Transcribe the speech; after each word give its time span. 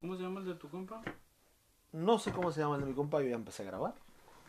¿Cómo 0.00 0.16
se 0.16 0.22
llama 0.22 0.38
el 0.40 0.46
de 0.46 0.54
tu 0.54 0.68
compa? 0.68 1.02
No 1.90 2.20
sé 2.20 2.30
cómo 2.30 2.52
se 2.52 2.60
llama 2.60 2.76
el 2.76 2.82
de 2.82 2.86
mi 2.86 2.94
compa, 2.94 3.20
yo 3.20 3.28
ya 3.28 3.34
empecé 3.34 3.64
a 3.64 3.66
grabar. 3.66 3.94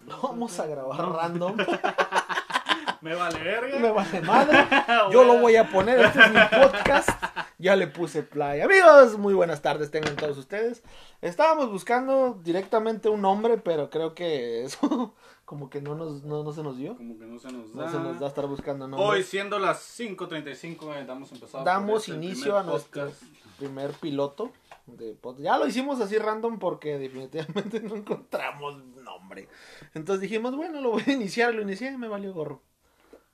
Vamos 0.21 0.59
a 0.59 0.67
grabar 0.67 1.11
random. 1.11 1.57
Me 3.01 3.15
vale 3.15 3.39
verga. 3.39 3.79
Me 3.79 3.91
vale 3.91 4.21
madre. 4.21 4.67
Yo 5.11 5.23
lo 5.23 5.39
voy 5.39 5.55
a 5.55 5.71
poner. 5.71 6.01
Este 6.01 6.19
es 6.19 6.31
mi 6.31 6.39
podcast. 6.51 7.09
Ya 7.57 7.77
le 7.77 7.87
puse 7.87 8.23
play. 8.23 8.59
Amigos, 8.59 9.17
muy 9.17 9.33
buenas 9.33 9.61
tardes 9.61 9.89
tengan 9.89 10.17
todos 10.17 10.37
ustedes. 10.37 10.83
Estábamos 11.21 11.71
buscando 11.71 12.37
directamente 12.43 13.07
un 13.07 13.21
nombre, 13.21 13.57
pero 13.57 13.89
creo 13.89 14.13
que 14.13 14.65
eso 14.65 15.15
como 15.45 15.69
que 15.69 15.81
no, 15.81 15.95
nos, 15.95 16.23
no, 16.25 16.43
no 16.43 16.51
se 16.51 16.61
nos 16.61 16.77
dio. 16.77 16.97
Como 16.97 17.17
que 17.17 17.25
no 17.25 17.39
se 17.39 17.53
nos 17.53 17.73
da. 17.73 17.85
No 17.85 17.89
se 17.91 17.99
nos 17.99 18.19
da 18.19 18.27
estar 18.27 18.47
buscando 18.47 18.85
nombre. 18.85 19.07
Hoy 19.07 19.23
siendo 19.23 19.59
las 19.59 19.79
5.35 19.97 20.97
eh, 20.97 21.05
damos 21.05 21.31
empezado 21.31 21.63
Damos 21.63 22.01
este 22.01 22.11
inicio 22.11 22.57
a 22.57 22.63
nuestro 22.63 23.03
podcast. 23.05 23.23
primer 23.57 23.91
piloto 23.93 24.51
de 24.97 25.17
Ya 25.39 25.57
lo 25.57 25.67
hicimos 25.67 25.99
así 26.01 26.17
random 26.17 26.59
porque 26.59 26.97
definitivamente 26.97 27.79
no 27.81 27.95
encontramos 27.95 28.83
nombre. 28.95 29.47
Entonces 29.93 30.21
dijimos, 30.21 30.55
bueno, 30.55 30.81
lo 30.81 30.91
voy 30.91 31.03
a 31.07 31.11
iniciar, 31.11 31.53
lo 31.53 31.61
inicié 31.61 31.91
y 31.91 31.97
me 31.97 32.07
valió 32.07 32.33
gorro. 32.33 32.61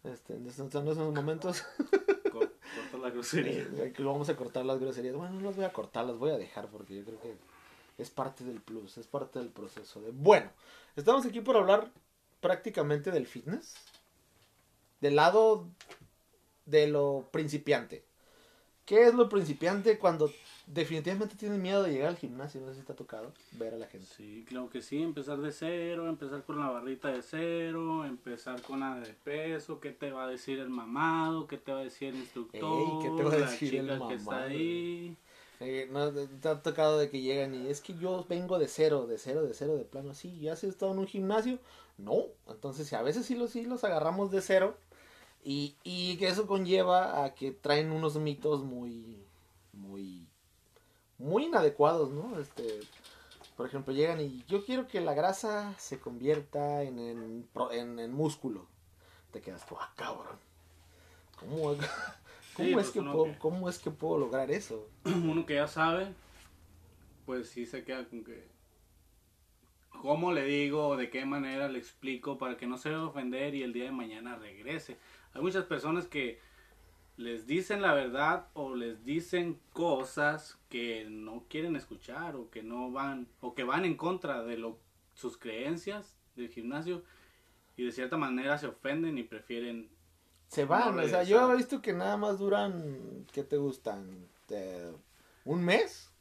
Este, 0.04 0.36
en 0.36 0.46
esos, 0.48 0.74
en 0.76 0.88
esos 0.88 1.14
momentos 1.14 1.64
Cor- 2.32 2.54
Corta 2.76 2.98
la 3.02 3.10
grosería. 3.10 3.62
eh, 3.78 3.94
vamos 4.00 4.30
a 4.30 4.36
cortar 4.36 4.66
las 4.66 4.80
groserías. 4.80 5.16
Bueno, 5.16 5.36
no 5.36 5.42
las 5.42 5.56
voy 5.56 5.66
a 5.66 5.74
cortar, 5.74 6.06
las 6.06 6.18
voy 6.18 6.32
a 6.32 6.38
dejar 6.38 6.68
porque 6.68 6.96
yo 6.96 7.04
creo 7.04 7.20
que 7.20 7.36
es 7.98 8.10
parte 8.10 8.44
del 8.44 8.62
plus, 8.62 8.98
es 8.98 9.08
parte 9.08 9.40
del 9.40 9.50
proceso. 9.50 10.02
De... 10.02 10.12
Bueno, 10.12 10.52
estamos 10.96 11.26
aquí 11.26 11.42
por 11.42 11.58
hablar 11.58 11.92
prácticamente 12.42 13.12
del 13.12 13.26
fitness. 13.28 13.76
Del 15.02 15.16
lado 15.16 15.68
de 16.66 16.88
lo 16.88 17.28
principiante. 17.32 18.06
¿Qué 18.86 19.06
es 19.08 19.14
lo 19.14 19.30
principiante 19.30 19.98
cuando 19.98 20.32
definitivamente 20.68 21.36
tienes 21.36 21.60
miedo 21.60 21.84
de 21.84 21.92
llegar 21.92 22.10
al 22.10 22.18
gimnasio? 22.18 22.62
No 22.62 22.68
sé 22.68 22.80
si 22.80 22.86
te 22.86 22.92
ha 22.92 22.96
tocado 22.96 23.32
ver 23.54 23.74
a 23.74 23.78
la 23.78 23.88
gente. 23.88 24.08
Sí, 24.16 24.46
claro 24.48 24.70
que 24.70 24.82
sí, 24.82 25.02
empezar 25.02 25.40
de 25.40 25.52
cero, 25.52 26.08
empezar 26.10 26.44
con 26.44 26.60
la 26.60 26.70
barrita 26.70 27.10
de 27.10 27.22
cero, 27.22 28.06
empezar 28.06 28.62
con 28.62 28.80
la 28.80 29.00
de 29.00 29.14
peso, 29.14 29.80
qué 29.80 29.92
te 29.92 30.12
va 30.12 30.26
a 30.26 30.28
decir 30.28 30.60
el 30.60 30.70
mamado, 30.70 31.48
qué 31.48 31.58
te 31.58 31.72
va 31.72 31.80
a 31.80 31.84
decir 31.84 32.10
el 32.10 32.16
instructor, 32.16 32.80
Ey, 32.80 33.00
¿qué 33.02 33.16
te 33.16 33.24
va 33.24 33.34
a 33.34 33.38
la 33.38 33.52
decir 33.52 33.70
chica 33.70 33.94
el 33.94 34.08
que 34.08 34.14
está 34.16 34.44
ahí. 34.44 35.18
Eh, 35.62 35.88
no, 35.90 36.12
te 36.12 36.50
ha 36.50 36.62
tocado 36.62 37.00
de 37.00 37.10
que 37.10 37.22
llegan 37.22 37.56
y 37.56 37.68
es 37.70 37.80
que 37.80 37.98
yo 37.98 38.26
vengo 38.28 38.60
de 38.60 38.68
cero, 38.68 39.08
de 39.08 39.18
cero, 39.18 39.44
de 39.44 39.54
cero, 39.54 39.78
de 39.78 39.86
plano. 39.86 40.14
Sí, 40.14 40.40
¿ya 40.40 40.54
has 40.54 40.64
estado 40.64 40.92
en 40.92 41.00
un 41.00 41.08
gimnasio? 41.08 41.60
No. 41.98 42.26
Entonces, 42.48 42.92
a 42.94 43.02
veces 43.02 43.26
sí 43.26 43.36
los, 43.36 43.52
sí 43.52 43.64
los 43.64 43.84
agarramos 43.84 44.32
de 44.32 44.42
cero. 44.42 44.78
Y, 45.44 45.76
y 45.84 46.18
que 46.18 46.28
eso 46.28 46.48
conlleva 46.48 47.24
a 47.24 47.36
que 47.36 47.52
traen 47.52 47.92
unos 47.92 48.18
mitos 48.18 48.64
muy, 48.64 49.24
muy, 49.74 50.25
muy 51.18 51.46
inadecuados, 51.46 52.10
¿no? 52.12 52.40
Este, 52.40 52.80
por 53.56 53.68
ejemplo, 53.68 53.94
llegan 53.94 54.20
y 54.22 54.44
yo 54.48 54.66
quiero 54.66 54.88
que 54.88 55.00
la 55.02 55.14
grasa 55.14 55.74
se 55.78 56.00
convierta 56.00 56.84
en, 56.84 57.00
en, 57.00 57.48
pro- 57.54 57.72
en- 57.72 58.00
en 58.00 58.14
músculo. 58.14 58.68
Te 59.32 59.42
quedas 59.42 59.66
tú, 59.66 59.76
ah, 59.80 59.92
cabrón. 59.96 60.38
¿Cómo, 61.40 61.76
cómo 62.56 62.68
Sí, 62.68 62.70
es 62.70 62.74
pues 62.74 62.90
que 62.92 63.02
puedo, 63.02 63.24
que- 63.26 63.38
¿Cómo 63.38 63.70
es 63.70 63.80
que 63.80 63.92
puedo 63.92 64.18
lograr 64.18 64.52
eso? 64.52 64.88
Uno 65.06 65.46
que 65.46 65.56
ya 65.56 65.68
sabe, 65.68 66.08
pues 67.26 67.50
sí 67.50 67.66
se 67.66 67.84
queda 67.84 68.06
con 68.08 68.24
que... 68.24 68.48
¿Cómo 70.02 70.34
le 70.34 70.44
digo 70.44 70.90
o 70.90 70.98
de 70.98 71.10
qué 71.10 71.26
manera 71.26 71.68
le 71.70 71.80
explico 71.80 72.38
para 72.38 72.58
que 72.58 72.68
no 72.68 72.78
se 72.78 72.90
vaya 72.90 73.02
a 73.02 73.08
ofender 73.08 73.56
y 73.56 73.64
el 73.64 73.74
día 73.74 73.86
de 73.86 73.92
mañana 73.92 74.36
regrese? 74.36 74.98
Hay 75.34 75.42
muchas 75.42 75.64
personas 75.66 76.06
que 76.06 76.40
les 77.18 77.48
dicen 77.48 77.82
la 77.82 77.94
verdad 77.94 78.48
o 78.54 78.76
les 78.76 79.04
dicen 79.06 79.60
cosas 79.72 80.58
que 80.70 81.06
no 81.10 81.46
quieren 81.50 81.76
escuchar 81.76 82.36
o 82.36 82.50
que 82.50 82.62
no 82.64 82.92
van 82.92 83.28
o 83.42 83.54
que 83.56 83.64
van 83.64 83.86
en 83.86 83.96
contra 83.96 84.44
de 84.44 84.58
lo, 84.58 84.78
sus 85.14 85.38
creencias 85.38 86.18
del 86.36 86.50
gimnasio 86.50 87.04
y 87.78 87.86
de 87.86 87.92
cierta 87.92 88.18
manera 88.18 88.58
se 88.58 88.68
ofenden 88.68 89.18
y 89.18 89.24
prefieren 89.24 89.90
Se 90.48 90.66
van, 90.66 90.96
No 90.96 91.04
o 91.04 91.08
sea, 91.08 91.24
yo 91.24 91.52
he 91.54 91.58
visto 91.58 91.82
que 91.82 91.94
nada 91.94 92.18
más 92.18 92.40
duran, 92.40 93.26
¿qué 93.32 93.44
te 93.44 93.58
gustan? 93.58 94.28
Te- 94.48 94.92
un 95.46 95.64
mes 95.64 96.12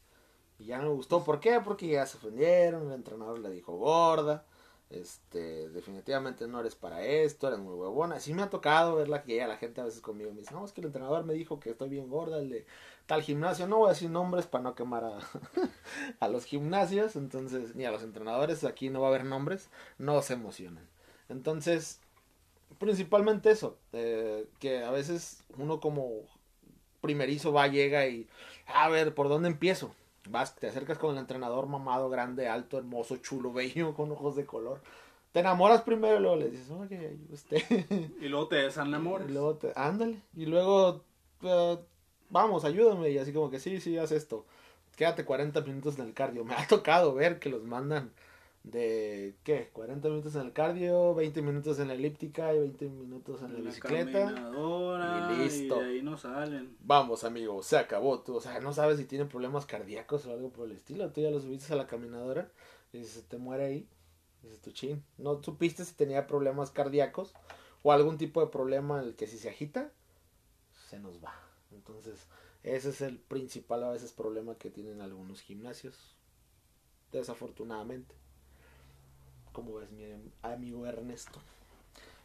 y 0.58 0.66
ya 0.66 0.78
no 0.78 0.84
me 0.84 0.94
gustó. 0.94 1.24
¿Por 1.24 1.40
qué? 1.40 1.60
Porque 1.60 1.88
ya 1.88 2.06
se 2.06 2.18
ofendieron, 2.18 2.86
el 2.86 2.92
entrenador 2.94 3.38
le 3.40 3.50
dijo 3.50 3.76
gorda, 3.76 4.46
este, 4.90 5.68
definitivamente 5.70 6.46
no 6.46 6.60
eres 6.60 6.74
para 6.74 7.04
esto, 7.04 7.48
eres 7.48 7.58
muy 7.58 7.74
huevona. 7.74 8.20
Sí 8.20 8.34
me 8.34 8.42
ha 8.42 8.50
tocado 8.50 8.96
verla 8.96 9.22
que 9.22 9.32
llega 9.32 9.46
la 9.46 9.56
gente 9.56 9.80
a 9.80 9.84
veces 9.84 10.00
conmigo 10.00 10.32
me 10.32 10.40
dice, 10.40 10.54
no, 10.54 10.64
es 10.64 10.72
que 10.72 10.80
el 10.80 10.88
entrenador 10.88 11.24
me 11.24 11.34
dijo 11.34 11.60
que 11.60 11.70
estoy 11.70 11.88
bien 11.88 12.08
gorda, 12.08 12.38
el 12.38 12.50
de 12.50 12.66
tal 13.06 13.22
gimnasio, 13.22 13.66
no 13.66 13.78
voy 13.78 13.88
a 13.88 13.92
decir 13.92 14.10
nombres 14.10 14.46
para 14.46 14.64
no 14.64 14.74
quemar 14.74 15.04
a, 15.04 15.18
a 16.20 16.28
los 16.28 16.44
gimnasios, 16.44 17.16
entonces, 17.16 17.74
ni 17.74 17.84
a 17.84 17.90
los 17.90 18.02
entrenadores, 18.02 18.64
aquí 18.64 18.90
no 18.90 19.00
va 19.00 19.08
a 19.08 19.10
haber 19.10 19.24
nombres, 19.24 19.68
no 19.98 20.20
se 20.22 20.34
emocionen. 20.34 20.88
Entonces, 21.28 22.00
principalmente 22.78 23.50
eso, 23.50 23.78
eh, 23.92 24.46
que 24.58 24.82
a 24.84 24.90
veces 24.90 25.42
uno 25.56 25.80
como 25.80 26.22
primerizo 27.00 27.52
va, 27.52 27.66
llega 27.68 28.06
y, 28.06 28.28
a 28.66 28.88
ver, 28.88 29.14
¿por 29.14 29.28
dónde 29.28 29.48
empiezo? 29.48 29.94
Vas, 30.28 30.56
te 30.56 30.68
acercas 30.68 30.98
con 30.98 31.12
el 31.12 31.20
entrenador 31.20 31.66
mamado, 31.66 32.08
grande, 32.08 32.48
alto, 32.48 32.78
hermoso, 32.78 33.16
chulo, 33.18 33.52
bello, 33.54 33.94
con 33.94 34.10
ojos 34.10 34.36
de 34.36 34.46
color. 34.46 34.80
Te 35.32 35.40
enamoras 35.40 35.82
primero 35.82 36.18
y 36.18 36.20
luego 36.20 36.36
le 36.36 36.50
dices, 36.50 36.70
oye, 36.70 37.16
usted... 37.30 37.60
y 38.20 38.28
luego 38.28 38.48
te 38.48 38.56
desenamores. 38.56 39.28
Y 39.28 39.32
luego 39.32 39.56
te, 39.56 39.72
ándale. 39.74 40.22
Y 40.36 40.46
luego, 40.46 41.02
eh, 41.42 41.78
vamos, 42.30 42.64
ayúdame. 42.64 43.10
Y 43.10 43.18
así 43.18 43.32
como 43.32 43.50
que 43.50 43.58
sí, 43.58 43.80
sí, 43.80 43.98
haz 43.98 44.12
esto. 44.12 44.46
Quédate 44.96 45.24
40 45.24 45.60
minutos 45.62 45.98
en 45.98 46.06
el 46.06 46.14
cardio. 46.14 46.44
Me 46.44 46.54
ha 46.54 46.66
tocado 46.68 47.14
ver 47.14 47.40
que 47.40 47.48
los 47.48 47.64
mandan 47.64 48.12
de, 48.64 49.36
¿qué? 49.44 49.68
40 49.72 50.08
minutos 50.08 50.34
en 50.34 50.40
el 50.40 50.52
cardio, 50.52 51.14
20 51.14 51.42
minutos 51.42 51.78
en 51.78 51.88
la 51.88 51.94
elíptica 51.94 52.54
y 52.54 52.60
20 52.60 52.88
minutos 52.88 53.42
en 53.42 53.52
la, 53.52 53.58
En 53.58 53.64
la 53.64 53.70
bicicleta. 53.70 54.52
y 55.32 55.36
listo. 55.36 55.76
Y 55.82 55.84
de 55.84 55.90
ahí 55.90 56.02
no 56.02 56.16
salen. 56.16 56.74
Vamos, 56.80 57.24
amigo, 57.24 57.62
se 57.62 57.76
acabó. 57.76 58.20
Tú, 58.20 58.36
o 58.36 58.40
sea, 58.40 58.58
no 58.60 58.72
sabes 58.72 58.98
si 58.98 59.04
tiene 59.04 59.26
problemas 59.26 59.66
cardíacos 59.66 60.26
o 60.26 60.32
algo 60.32 60.50
por 60.50 60.66
el 60.66 60.76
estilo. 60.76 61.10
Tú 61.12 61.20
ya 61.20 61.30
lo 61.30 61.40
subiste 61.40 61.74
a 61.74 61.76
la 61.76 61.86
caminadora 61.86 62.50
y 62.92 63.04
se 63.04 63.22
te 63.22 63.36
muere 63.36 63.64
ahí. 63.66 63.88
Dices 64.42 64.60
tu 64.62 64.72
chin. 64.72 65.04
No 65.18 65.42
supiste 65.42 65.84
si 65.84 65.94
tenía 65.94 66.26
problemas 66.26 66.70
cardíacos 66.70 67.34
o 67.82 67.92
algún 67.92 68.16
tipo 68.16 68.40
de 68.40 68.46
problema 68.46 69.00
en 69.02 69.08
el 69.08 69.14
que 69.14 69.26
si 69.26 69.36
se 69.36 69.50
agita, 69.50 69.92
se 70.88 70.98
nos 70.98 71.22
va. 71.22 71.34
Entonces, 71.70 72.28
ese 72.62 72.88
es 72.88 73.02
el 73.02 73.18
principal 73.18 73.84
a 73.84 73.90
veces 73.90 74.12
problema 74.12 74.56
que 74.56 74.70
tienen 74.70 75.02
algunos 75.02 75.42
gimnasios. 75.42 76.16
Desafortunadamente. 77.12 78.23
Como 79.54 79.74
ves, 79.76 79.90
mi 79.90 80.04
amigo 80.42 80.84
Ernesto. 80.86 81.40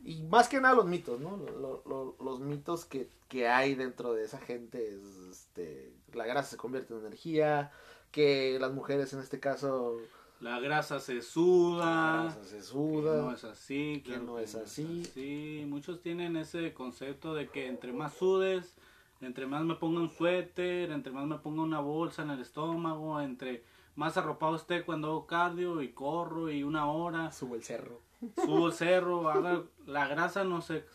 Y 0.04 0.24
más 0.24 0.50
que 0.50 0.60
nada 0.60 0.76
los 0.76 0.86
mitos, 0.88 1.20
¿no? 1.22 1.38
Lo- 1.38 1.60
lo- 1.60 1.84
lo- 1.86 2.16
los 2.24 2.40
mitos 2.42 2.84
que, 2.86 3.08
que 3.30 3.48
hay 3.48 3.76
dentro 3.76 4.14
de 4.14 4.26
esa 4.26 4.40
gente 4.40 4.90
es, 4.96 5.02
este, 5.32 5.94
la 6.14 6.26
grasa 6.26 6.50
se 6.52 6.58
convierte 6.58 6.94
en 6.94 7.00
energía, 7.02 7.72
que 8.12 8.58
las 8.60 8.72
mujeres 8.74 9.14
en 9.14 9.20
este 9.20 9.40
caso, 9.40 9.98
La 10.42 10.60
grasa 10.60 11.00
se 11.00 11.16
la 11.16 11.22
suda. 11.22 12.22
grasa 12.24 12.44
se 12.46 12.58
que 12.58 12.64
suda. 12.64 13.22
no 13.22 13.32
es 13.34 13.44
así. 13.44 14.02
que 14.04 14.12
claro 14.12 14.24
no 14.24 14.40
es 14.40 14.56
así. 14.56 15.04
así. 15.10 15.66
Muchos 15.68 16.02
tienen 16.02 16.36
ese 16.38 16.74
concepto 16.74 17.34
de 17.36 17.50
que 17.50 17.68
entre 17.68 17.92
más 17.94 18.14
sudes, 18.14 18.74
entre 19.22 19.46
más 19.48 19.64
me 19.66 19.76
ponga 19.76 20.00
un 20.00 20.10
suéter, 20.10 20.92
entre 20.92 21.12
más 21.12 21.28
me 21.28 21.38
ponga 21.40 21.62
una 21.62 21.82
bolsa 21.82 22.24
en 22.24 22.30
el 22.32 22.40
estómago, 22.40 23.20
entre 23.20 23.64
más 23.96 24.18
arropado 24.18 24.56
esté 24.56 24.84
cuando 24.86 25.08
hago 25.10 25.28
cardio 25.28 25.82
y 25.82 25.90
corro 25.92 26.50
y 26.50 26.64
una 26.64 26.90
hora, 26.90 27.32
Subo 27.32 27.56
el 27.56 27.64
cerro. 27.64 28.02
subo 28.46 28.68
el 28.68 28.74
cerro, 28.74 29.30
haga- 29.30 29.64
la 29.86 30.08
grasa 30.08 30.44
no 30.44 30.62
se, 30.62 30.86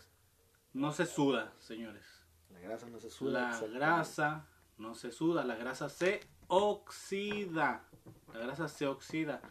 no 0.73 0.91
se 0.91 1.05
suda, 1.05 1.53
señores. 1.59 2.05
La 2.51 2.59
grasa 2.59 2.87
no 2.87 2.99
se 2.99 3.09
suda. 3.09 3.51
La 3.61 3.67
grasa 3.67 4.47
no 4.77 4.95
se 4.95 5.11
suda, 5.11 5.43
la 5.43 5.55
grasa 5.55 5.89
se 5.89 6.21
oxida. 6.47 7.83
La 8.33 8.39
grasa 8.39 8.67
se 8.67 8.87
oxida. 8.87 9.41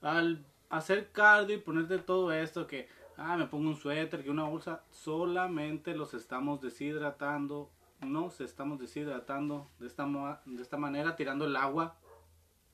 Al 0.00 0.44
hacer 0.70 1.10
cardio 1.12 1.56
y 1.56 1.60
ponerte 1.60 1.98
todo 1.98 2.32
esto 2.32 2.66
que, 2.66 2.88
ah, 3.16 3.36
me 3.36 3.46
pongo 3.46 3.68
un 3.68 3.76
suéter, 3.76 4.22
que 4.22 4.30
una 4.30 4.44
bolsa, 4.44 4.82
solamente 4.90 5.94
los 5.94 6.14
estamos 6.14 6.60
deshidratando. 6.60 7.70
Nos 8.00 8.40
estamos 8.40 8.78
deshidratando 8.78 9.70
de 9.78 9.86
esta, 9.86 10.04
de 10.44 10.62
esta 10.62 10.76
manera, 10.76 11.16
tirando 11.16 11.46
el 11.46 11.56
agua 11.56 11.96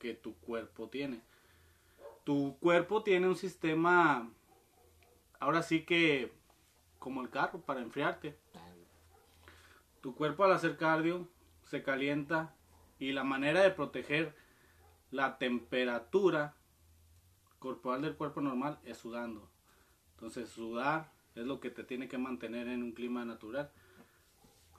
que 0.01 0.15
tu 0.15 0.35
cuerpo 0.37 0.89
tiene. 0.89 1.21
Tu 2.23 2.57
cuerpo 2.59 3.03
tiene 3.03 3.27
un 3.27 3.35
sistema, 3.35 4.27
ahora 5.39 5.61
sí 5.61 5.85
que, 5.85 6.33
como 6.97 7.21
el 7.21 7.29
carro, 7.29 7.61
para 7.61 7.81
enfriarte. 7.81 8.35
Tu 10.01 10.15
cuerpo 10.15 10.43
al 10.43 10.53
hacer 10.53 10.75
cardio 10.75 11.27
se 11.63 11.83
calienta 11.83 12.55
y 12.97 13.11
la 13.11 13.23
manera 13.23 13.61
de 13.61 13.69
proteger 13.69 14.35
la 15.11 15.37
temperatura 15.37 16.55
corporal 17.59 18.01
del 18.01 18.15
cuerpo 18.15 18.41
normal 18.41 18.79
es 18.83 18.97
sudando. 18.97 19.47
Entonces 20.15 20.49
sudar 20.49 21.11
es 21.35 21.45
lo 21.45 21.59
que 21.59 21.69
te 21.69 21.83
tiene 21.83 22.07
que 22.07 22.17
mantener 22.17 22.67
en 22.67 22.81
un 22.81 22.93
clima 22.93 23.23
natural. 23.23 23.71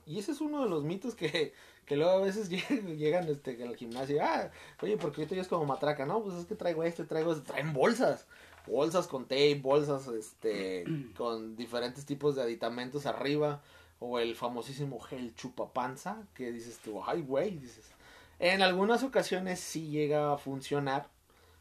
Y 0.07 0.19
ese 0.19 0.33
es 0.33 0.41
uno 0.41 0.63
de 0.63 0.69
los 0.69 0.85
mitos 0.85 1.15
que, 1.15 1.53
que 1.87 1.97
luego 1.97 2.13
a 2.13 2.21
veces 2.21 2.49
llegan, 2.99 3.29
este, 3.29 3.63
al 3.63 3.77
gimnasio. 3.77 4.23
Ah, 4.23 4.51
oye, 4.81 4.97
porque 4.97 5.23
ahorita 5.23 5.37
ya 5.37 5.43
es 5.43 5.49
como 5.49 5.65
matraca. 5.65 6.07
No, 6.07 6.23
pues 6.23 6.37
es 6.37 6.47
que 6.47 6.55
traigo 6.55 6.83
esto, 6.85 7.07
traigo 7.07 7.33
esto. 7.33 7.45
Traen 7.45 7.73
bolsas. 7.73 8.27
Bolsas 8.67 9.09
con 9.09 9.25
tape, 9.25 9.61
bolsas 9.61 10.07
este, 10.09 10.85
con 11.17 11.57
diferentes 11.57 12.07
tipos 12.07 12.37
de 12.37 12.43
aditamentos 12.43 13.07
arriba. 13.07 13.63
O 14.05 14.19
el 14.19 14.35
famosísimo 14.35 14.99
gel 14.99 15.33
chupapanza, 15.37 16.27
que 16.35 16.51
dices 16.51 16.79
tú, 16.79 17.01
ay, 17.05 17.23
güey, 17.23 17.59
dices. 17.59 17.93
En 18.41 18.61
algunas 18.61 19.05
ocasiones 19.05 19.61
sí 19.61 19.91
llega 19.91 20.33
a 20.33 20.39
funcionar 20.39 21.09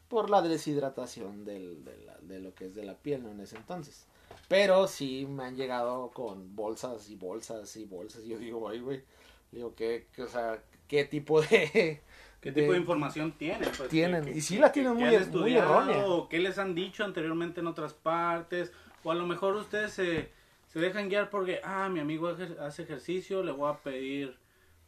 por 0.07 0.31
la 0.31 0.41
deshidratación 0.41 1.45
del, 1.45 1.85
de, 1.85 1.97
la, 1.99 2.17
de 2.17 2.39
lo 2.39 2.55
que 2.55 2.65
es 2.65 2.73
de 2.73 2.83
la 2.83 2.97
piel, 2.97 3.21
¿no? 3.21 3.29
En 3.29 3.39
ese 3.39 3.55
entonces. 3.55 4.07
Pero 4.51 4.85
sí 4.85 5.25
me 5.29 5.45
han 5.45 5.55
llegado 5.55 6.11
con 6.11 6.53
bolsas 6.53 7.09
y 7.09 7.15
bolsas 7.15 7.73
y 7.77 7.85
bolsas. 7.85 8.25
Y 8.25 8.29
yo 8.31 8.37
digo, 8.37 8.67
ay, 8.67 8.81
güey. 8.81 9.01
Digo, 9.49 9.73
¿qué, 9.75 10.07
qué, 10.13 10.23
o 10.23 10.27
sea, 10.27 10.61
¿qué 10.89 11.05
tipo 11.05 11.41
de. 11.41 12.01
¿Qué 12.41 12.51
tipo 12.51 12.73
de, 12.73 12.79
información 12.79 13.31
tienen? 13.37 13.69
Pues, 13.77 13.87
tienen. 13.87 14.25
¿Qué- 14.25 14.31
y 14.31 14.41
sí 14.41 14.57
la 14.57 14.69
tienen 14.69 14.95
muy, 14.95 15.03
han 15.03 15.09
muy 15.11 15.15
estudiado, 15.21 15.81
errónea. 15.83 16.05
O 16.05 16.27
qué 16.27 16.39
les 16.39 16.57
han 16.57 16.75
dicho 16.75 17.05
anteriormente 17.05 17.61
en 17.61 17.67
otras 17.67 17.93
partes. 17.93 18.73
O 19.05 19.11
a 19.11 19.15
lo 19.15 19.25
mejor 19.25 19.55
ustedes 19.55 19.93
se, 19.93 20.31
se 20.67 20.79
dejan 20.79 21.07
guiar 21.07 21.29
porque, 21.29 21.61
ah, 21.63 21.87
mi 21.87 22.01
amigo 22.01 22.27
hace 22.59 22.81
ejercicio, 22.81 23.43
le 23.43 23.53
voy 23.53 23.71
a 23.71 23.77
pedir 23.77 24.35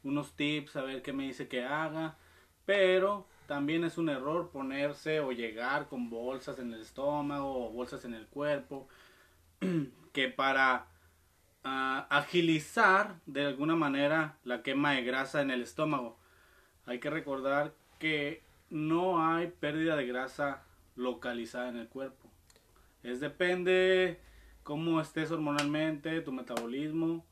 unos 0.03 0.33
tips, 0.33 0.75
a 0.75 0.81
ver 0.81 1.01
qué 1.01 1.13
me 1.13 1.23
dice 1.23 1.47
que 1.47 1.63
haga. 1.63 2.17
Pero 2.65 3.27
también 3.47 3.85
es 3.85 3.97
un 3.97 4.09
error 4.09 4.49
ponerse 4.49 5.21
o 5.21 5.31
llegar 5.31 5.87
con 5.87 6.09
bolsas 6.09 6.59
en 6.59 6.73
el 6.73 6.81
estómago 6.81 7.67
o 7.67 7.71
bolsas 7.71 8.03
en 8.03 8.13
el 8.13 8.27
cuerpo. 8.27 8.89
que 10.13 10.29
para 10.29 10.87
ah, 11.63 12.07
agilizar 12.09 13.19
de 13.25 13.45
alguna 13.45 13.75
manera 13.75 14.37
la 14.43 14.61
quema 14.61 14.93
de 14.93 15.03
grasa 15.03 15.41
en 15.41 15.51
el 15.51 15.61
estómago. 15.61 16.17
Hay 16.85 16.99
que 16.99 17.09
recordar 17.09 17.73
que 17.99 18.43
no 18.69 19.25
hay 19.25 19.47
pérdida 19.47 19.95
de 19.95 20.07
grasa 20.07 20.63
localizada 20.95 21.69
en 21.69 21.77
el 21.77 21.87
cuerpo. 21.87 22.29
Es 23.01 23.19
depende 23.19 24.19
cómo 24.63 25.01
estés 25.01 25.31
hormonalmente, 25.31 26.21
tu 26.21 26.31
metabolismo 26.31 27.25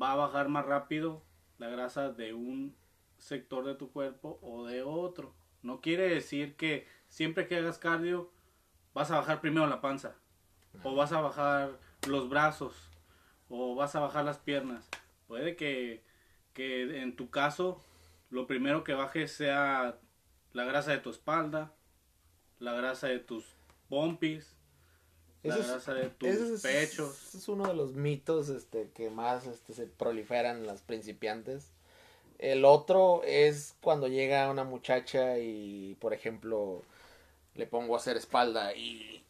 va 0.00 0.12
a 0.12 0.16
bajar 0.16 0.48
más 0.48 0.64
rápido 0.64 1.22
la 1.58 1.68
grasa 1.68 2.10
de 2.10 2.34
un 2.34 2.74
sector 3.18 3.64
de 3.64 3.74
tu 3.74 3.90
cuerpo 3.90 4.38
o 4.42 4.66
de 4.66 4.82
otro. 4.82 5.34
No 5.62 5.80
quiere 5.80 6.08
decir 6.08 6.56
que 6.56 6.86
siempre 7.08 7.46
que 7.46 7.56
hagas 7.56 7.78
cardio 7.78 8.30
vas 8.94 9.10
a 9.10 9.16
bajar 9.16 9.40
primero 9.40 9.66
la 9.66 9.80
panza 9.80 10.16
o 10.82 10.94
vas 10.94 11.12
a 11.12 11.20
bajar 11.20 11.70
los 12.06 12.28
brazos 12.28 12.74
o 13.48 13.74
vas 13.74 13.94
a 13.94 14.00
bajar 14.00 14.24
las 14.24 14.38
piernas. 14.38 14.88
Puede 15.28 15.56
que, 15.56 16.02
que 16.54 17.02
en 17.02 17.16
tu 17.16 17.30
caso 17.30 17.82
lo 18.30 18.46
primero 18.46 18.82
que 18.82 18.94
baje 18.94 19.28
sea 19.28 19.98
la 20.52 20.64
grasa 20.64 20.92
de 20.92 20.98
tu 20.98 21.10
espalda, 21.10 21.72
la 22.58 22.72
grasa 22.72 23.08
de 23.08 23.18
tus 23.18 23.44
pompis, 23.88 24.54
la 25.42 25.56
grasa 25.56 25.94
de 25.94 26.08
tus 26.08 26.28
es, 26.28 26.62
pechos. 26.62 27.34
es 27.34 27.48
uno 27.48 27.66
de 27.66 27.74
los 27.74 27.94
mitos 27.94 28.48
este, 28.48 28.90
que 28.94 29.10
más 29.10 29.46
este, 29.46 29.74
se 29.74 29.86
proliferan 29.86 30.58
en 30.58 30.66
las 30.66 30.82
principiantes. 30.82 31.72
El 32.38 32.64
otro 32.64 33.22
es 33.24 33.76
cuando 33.82 34.08
llega 34.08 34.50
una 34.50 34.64
muchacha 34.64 35.38
y, 35.38 35.96
por 36.00 36.12
ejemplo, 36.12 36.82
le 37.54 37.66
pongo 37.66 37.94
a 37.94 37.98
hacer 37.98 38.16
espalda 38.16 38.74
y, 38.74 39.24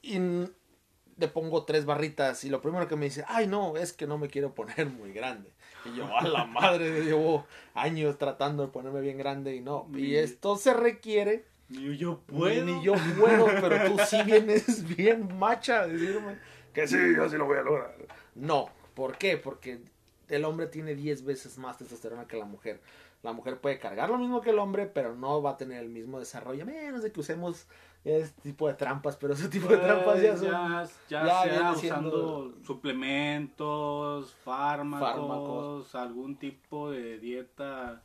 le 1.17 1.29
pongo 1.29 1.65
tres 1.65 1.85
barritas 1.85 2.45
y 2.45 2.49
lo 2.49 2.61
primero 2.61 2.89
que 2.89 2.97
me 2.97 3.07
dice, 3.07 3.25
ay 3.29 3.47
no, 3.47 3.77
es 3.77 3.93
que 3.93 4.07
no 4.07 4.19
me 4.19 4.29
quiero 4.29 4.55
poner 4.55 4.87
muy 4.87 5.13
grande. 5.13 5.51
Y 5.85 5.97
yo, 5.97 6.07
a 6.17 6.27
la 6.27 6.45
madre, 6.45 7.05
llevo 7.05 7.47
años 7.75 8.17
tratando 8.19 8.65
de 8.65 8.73
ponerme 8.73 9.01
bien 9.01 9.19
grande 9.19 9.55
y 9.57 9.61
no. 9.61 9.89
Y 9.95 10.15
esto 10.15 10.57
se 10.57 10.75
requiere 10.75 11.45
Ni 11.69 11.97
yo 11.97 12.21
puedo. 12.21 12.65
Ni 12.65 12.83
yo 12.83 12.95
puedo, 13.19 13.47
pero 13.61 13.91
tú 13.91 13.99
sí 14.07 14.23
vienes 14.23 14.97
bien 14.97 15.39
macha 15.39 15.81
a 15.81 15.87
decirme 15.87 16.39
que 16.73 16.87
sí, 16.87 16.97
yo 17.17 17.29
sí 17.29 17.37
lo 17.37 17.47
voy 17.47 17.59
a 17.59 17.63
lograr. 17.63 17.95
No, 18.35 18.71
¿por 18.95 19.19
qué? 19.19 19.37
Porque 19.37 19.81
el 20.29 20.45
hombre 20.45 20.67
tiene 20.67 20.95
10 20.95 21.25
veces 21.25 21.59
más 21.59 21.79
testosterona 21.79 22.27
que 22.27 22.37
la 22.37 22.45
mujer. 22.45 22.81
La 23.23 23.33
mujer 23.33 23.59
puede 23.59 23.79
cargar 23.79 24.11
lo 24.11 24.19
mismo 24.19 24.41
que 24.41 24.51
el 24.51 24.59
hombre, 24.59 24.87
pero 24.87 25.15
no 25.15 25.43
va 25.43 25.51
a 25.51 25.57
tener 25.57 25.81
el 25.81 25.89
mismo 25.89 26.19
desarrollo, 26.19 26.63
a 26.63 26.67
menos 26.67 27.03
de 27.03 27.13
que 27.13 27.21
usemos 27.21 27.67
este 28.05 28.41
tipo 28.43 28.67
de 28.69 28.75
trampas, 28.75 29.17
pero 29.17 29.35
ese 29.35 29.49
tipo 29.49 29.69
de 29.69 29.77
trampas 29.79 30.21
ya 30.21 30.31
Pues, 30.31 30.41
son... 30.41 30.51
ya, 30.51 30.85
ya 31.09 31.25
ya 31.25 31.43
sea 31.45 31.73
usando 31.73 31.79
siendo- 31.79 32.55
suplementos, 32.67 34.35
fármacos, 34.45 35.09
Fármacos. 35.09 35.95
algún 35.95 36.37
tipo 36.37 36.91
de 36.91 37.19
dieta 37.19 38.03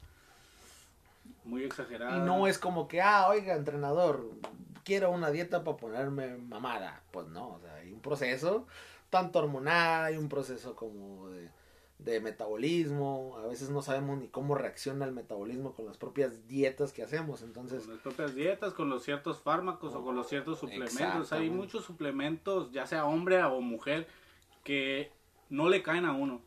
muy 1.45 1.63
exagerada. 1.63 2.17
Y 2.17 2.19
no 2.21 2.47
es 2.47 2.57
como 2.59 2.87
que, 2.87 3.01
ah, 3.01 3.27
oiga, 3.29 3.55
entrenador, 3.55 4.29
quiero 4.83 5.11
una 5.11 5.31
dieta 5.31 5.63
para 5.63 5.77
ponerme 5.77 6.37
mamada. 6.37 7.01
Pues 7.11 7.27
no, 7.27 7.53
o 7.55 7.59
sea, 7.59 7.73
hay 7.75 7.91
un 7.91 7.99
proceso, 7.99 8.67
tanto 9.09 9.39
hormonal, 9.39 10.05
hay 10.05 10.17
un 10.17 10.29
proceso 10.29 10.75
como 10.75 11.29
de, 11.29 11.49
de 11.99 12.19
metabolismo. 12.19 13.37
A 13.43 13.47
veces 13.47 13.69
no 13.69 13.81
sabemos 13.81 14.19
ni 14.19 14.27
cómo 14.27 14.55
reacciona 14.55 15.05
el 15.05 15.11
metabolismo 15.11 15.73
con 15.73 15.85
las 15.85 15.97
propias 15.97 16.47
dietas 16.47 16.93
que 16.93 17.03
hacemos. 17.03 17.41
Entonces, 17.41 17.83
con 17.83 17.93
las 17.93 18.03
propias 18.03 18.35
dietas, 18.35 18.73
con 18.73 18.89
los 18.89 19.03
ciertos 19.03 19.41
fármacos 19.41 19.95
o 19.95 20.03
con 20.03 20.15
los 20.15 20.27
ciertos 20.27 20.59
suplementos. 20.59 21.33
Hay 21.33 21.49
muchos 21.49 21.85
suplementos, 21.85 22.71
ya 22.71 22.85
sea 22.85 23.05
hombre 23.05 23.43
o 23.43 23.61
mujer, 23.61 24.07
que 24.63 25.11
no 25.49 25.69
le 25.69 25.81
caen 25.83 26.05
a 26.05 26.13
uno. 26.13 26.41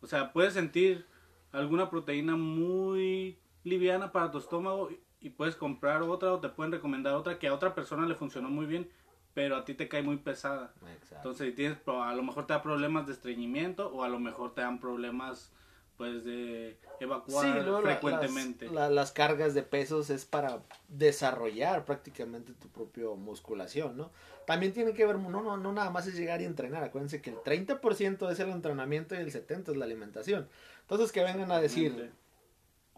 O 0.00 0.06
sea, 0.06 0.32
puedes 0.32 0.54
sentir 0.54 1.06
alguna 1.52 1.90
proteína 1.90 2.36
muy 2.36 3.38
liviana 3.62 4.10
para 4.10 4.30
tu 4.30 4.38
estómago 4.38 4.90
y 5.20 5.30
puedes 5.30 5.54
comprar 5.54 6.02
otra 6.02 6.32
o 6.32 6.40
te 6.40 6.48
pueden 6.48 6.72
recomendar 6.72 7.14
otra 7.14 7.38
que 7.38 7.46
a 7.46 7.54
otra 7.54 7.74
persona 7.74 8.06
le 8.06 8.16
funcionó 8.16 8.48
muy 8.48 8.66
bien, 8.66 8.90
pero 9.34 9.56
a 9.56 9.64
ti 9.64 9.74
te 9.74 9.88
cae 9.88 10.02
muy 10.02 10.16
pesada. 10.18 10.72
exacto. 10.94 11.16
Entonces, 11.16 11.54
tienes, 11.54 11.78
a 11.86 12.14
lo 12.14 12.22
mejor 12.22 12.46
te 12.46 12.52
da 12.52 12.62
problemas 12.62 13.06
de 13.06 13.12
estreñimiento 13.12 13.88
o 13.92 14.02
a 14.02 14.08
lo 14.08 14.18
mejor 14.18 14.54
te 14.54 14.60
dan 14.60 14.78
problemas 14.80 15.50
pues 15.96 16.24
de 16.24 16.78
evacuar 17.00 17.44
Sí, 17.58 17.64
luego 17.64 17.82
frecuentemente. 17.82 18.64
Las, 18.66 18.74
la- 18.74 18.90
las 18.90 19.12
cargas 19.12 19.54
de 19.54 19.62
pesos 19.62 20.10
es 20.10 20.24
para 20.24 20.62
desarrollar 20.88 21.84
prácticamente 21.84 22.52
tu 22.54 22.68
propia 22.68 23.04
musculación, 23.16 23.96
¿no? 23.96 24.10
También 24.46 24.72
tiene 24.72 24.94
que 24.94 25.06
ver, 25.06 25.18
no, 25.18 25.42
no, 25.42 25.56
no 25.56 25.72
nada 25.72 25.90
más 25.90 26.06
es 26.08 26.16
llegar 26.16 26.40
y 26.40 26.44
entrenar. 26.46 26.82
Acuérdense 26.82 27.20
que 27.22 27.30
el 27.30 27.36
30% 27.36 28.30
es 28.30 28.40
el 28.40 28.48
entrenamiento 28.50 29.14
y 29.14 29.18
el 29.18 29.30
70% 29.30 29.70
es 29.72 29.76
la 29.76 29.84
alimentación. 29.84 30.48
Entonces 30.80 31.12
que 31.12 31.22
vengan 31.22 31.52
a 31.52 31.60
decir, 31.60 32.10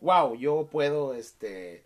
wow, 0.00 0.34
yo 0.36 0.68
puedo, 0.70 1.14
este, 1.14 1.84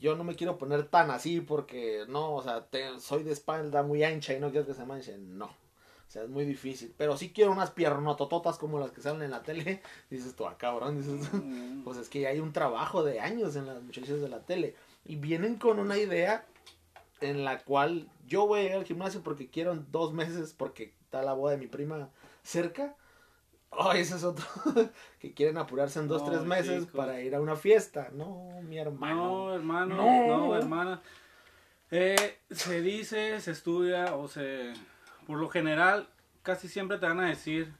yo 0.00 0.16
no 0.16 0.24
me 0.24 0.34
quiero 0.34 0.58
poner 0.58 0.88
tan 0.88 1.10
así 1.10 1.40
porque, 1.40 2.04
no, 2.08 2.34
o 2.34 2.42
sea, 2.42 2.66
te- 2.66 2.98
soy 2.98 3.22
de 3.22 3.32
espalda 3.32 3.82
muy 3.82 4.02
ancha 4.02 4.32
y 4.34 4.40
no 4.40 4.50
quiero 4.50 4.66
que 4.66 4.74
se 4.74 4.84
manchen. 4.84 5.38
No. 5.38 5.46
O 5.46 6.12
sea, 6.12 6.24
es 6.24 6.28
muy 6.28 6.44
difícil. 6.44 6.92
Pero 6.96 7.16
sí 7.16 7.32
quiero 7.32 7.52
unas 7.52 7.70
piernotototas 7.70 8.58
como 8.58 8.80
las 8.80 8.90
que 8.90 9.00
salen 9.00 9.22
en 9.22 9.30
la 9.30 9.42
tele. 9.42 9.80
Dices 10.10 10.34
tú, 10.34 10.46
ah, 10.46 10.56
cabrón, 10.58 10.96
dices 11.00 11.32
Mm. 11.32 11.82
pues 11.84 11.98
es 11.98 12.08
que 12.08 12.26
hay 12.26 12.40
un 12.40 12.52
trabajo 12.52 13.04
de 13.04 13.20
años 13.20 13.54
en 13.54 13.66
las 13.66 13.80
muchachas 13.82 14.20
de 14.20 14.28
la 14.28 14.40
tele 14.40 14.74
y 15.04 15.16
vienen 15.16 15.56
con 15.56 15.78
una 15.78 15.96
idea 15.96 16.44
en 17.20 17.44
la 17.44 17.62
cual 17.62 18.08
yo 18.26 18.46
voy 18.46 18.60
a 18.60 18.64
ir 18.64 18.72
al 18.72 18.84
gimnasio 18.84 19.22
porque 19.22 19.48
quiero 19.50 19.72
en 19.72 19.86
dos 19.92 20.12
meses 20.12 20.54
porque 20.56 20.94
está 21.04 21.22
la 21.22 21.34
boda 21.34 21.52
de 21.52 21.58
mi 21.58 21.66
prima 21.68 22.08
cerca. 22.42 22.96
Oh, 23.70 23.92
ese 23.92 24.16
es 24.16 24.24
otro 24.24 24.44
que 25.20 25.32
quieren 25.32 25.56
apurarse 25.56 26.00
en 26.00 26.08
dos, 26.08 26.22
No, 26.22 26.28
tres 26.30 26.42
meses 26.42 26.80
chicos. 26.86 26.96
para 26.96 27.20
ir 27.20 27.34
a 27.34 27.40
una 27.40 27.56
fiesta. 27.56 28.08
No, 28.12 28.60
mi 28.62 28.78
hermano. 28.78 29.14
No, 29.48 29.54
hermano, 29.54 29.94
No. 29.96 30.26
no, 30.48 30.56
hermana. 30.56 31.00
Eh, 31.90 32.38
se 32.50 32.80
dice, 32.82 33.40
se 33.40 33.50
estudia 33.52 34.14
o 34.16 34.28
se... 34.28 34.72
Por 35.26 35.38
lo 35.38 35.48
general, 35.48 36.08
casi 36.42 36.68
siempre 36.68 36.98
te 36.98 37.06
van 37.06 37.20
a 37.20 37.28
decir 37.28 37.72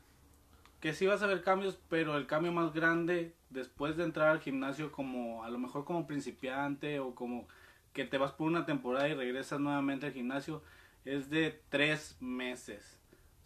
que 0.81 0.95
sí 0.95 1.07
vas 1.07 1.23
a 1.23 1.27
ver 1.27 1.43
cambios, 1.43 1.79
pero 1.89 2.17
el 2.17 2.27
cambio 2.27 2.53
más 2.53 2.73
grande 2.73 3.35
después 3.51 3.97
de 3.97 4.05
entrar 4.05 4.29
al 4.29 4.41
gimnasio 4.41 4.93
como 4.93 5.43
a 5.45 5.51
lo 5.51 5.59
mejor 5.59 5.85
como 5.85 6.07
principiante 6.07 7.01
o 7.01 7.15
como 7.15 7.49
que 7.93 8.05
te 8.05 8.17
vas 8.19 8.33
por 8.33 8.47
una 8.47 8.65
temporada 8.65 9.09
y 9.09 9.15
regresas 9.15 9.59
nuevamente 9.61 10.07
al 10.07 10.13
gimnasio 10.13 10.63
es 11.05 11.29
de 11.31 11.61
tres 11.69 12.17
meses. 12.21 13.00